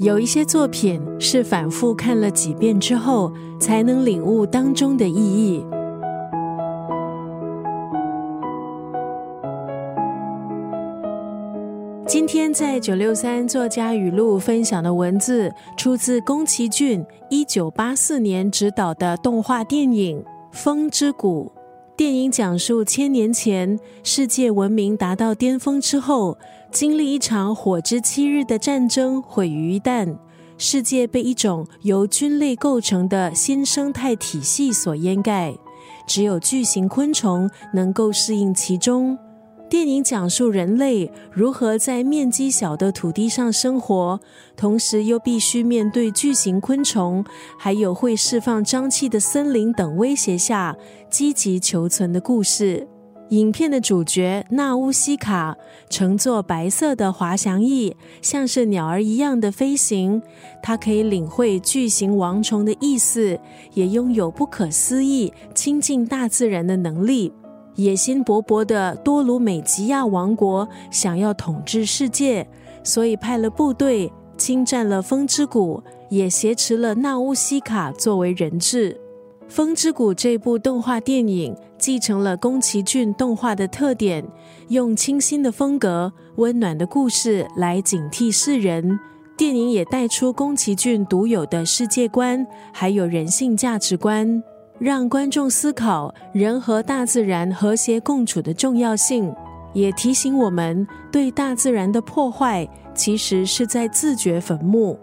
[0.00, 5.62] 有一些作品是反复看了几遍之后，才能领悟当中的意义。
[12.06, 21.52] 今天在九六三作家语录分享的文字，出自宫崎骏一九八四年执导的动画电影《风之谷》。
[22.00, 26.38] 电影讲述千年前世界文明达到巅峰之后，
[26.72, 30.16] 经历一场火之七日的战争毁于一旦，
[30.56, 35.54] 世界被一种由菌类构成的新生态体系所掩盖，
[36.06, 39.18] 只有巨型昆虫能够适应其中。
[39.70, 44.18] 电影讲述人类如何在面积小的土地上生活，
[44.56, 47.24] 同时又必须面对巨型昆虫，
[47.56, 50.76] 还有会释放瘴气的森林等威胁下，
[51.08, 52.88] 积极求存的故事。
[53.28, 55.56] 影片的主角纳乌西卡
[55.88, 60.20] 乘坐白色的滑翔翼，像是鸟儿一样的飞行。
[60.64, 63.38] 它可以领会巨型王虫的意思，
[63.74, 67.32] 也拥有不可思议亲近大自然的能力。
[67.76, 72.46] 野心勃勃的多鲁美吉亚王国想要统治世界，
[72.82, 78.92] 所以派了部队侵占了风之谷，也挟持了纳乌西卡作为人质。
[79.52, 84.24] 《风之谷》这部动画电影继承了宫崎骏动画的特点，
[84.68, 88.98] 用清新的风格、温暖的故事来警惕世人。
[89.36, 94.42] 电影也带出宫崎骏独有的世界观，还有人性价值观。
[94.80, 99.30] 让观众思考人和大自然和谐共处的重要性，
[99.74, 104.98] 也提醒我们对大自然的破坏其实是在自掘坟墓。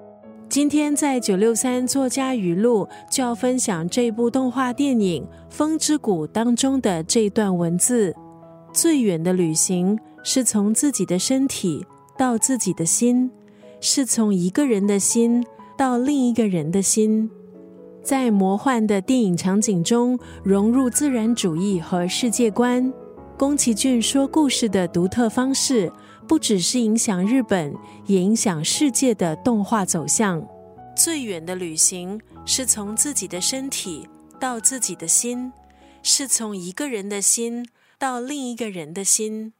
[0.49, 8.15] 今天在九六三作家语录就要分享这部动画电影《风之谷》当中的这段文字：
[8.73, 11.85] 最远的旅行是从自己的身体
[12.17, 13.29] 到自己的心，
[13.79, 15.45] 是从一个人的心
[15.77, 17.29] 到另一个人的心。
[18.07, 22.93] 在魔幻的电影场景中融入自然主义和世界观，
[23.37, 25.91] 宫崎骏说故事的独特方式，
[26.25, 30.41] 不只是影响日本，也影响世界的动画走向。
[30.95, 34.07] 最远的旅行是从自己的身体
[34.39, 35.51] 到自己的心，
[36.01, 37.67] 是从一个人的心
[37.99, 39.51] 到另一个人的心。